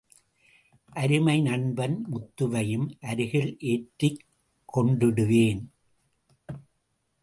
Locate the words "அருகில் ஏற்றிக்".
3.01-4.25